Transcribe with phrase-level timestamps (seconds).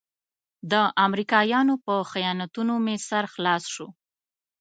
[0.71, 0.73] د
[1.05, 3.87] امریکایانو په خیانتونو مې سر خلاص شو.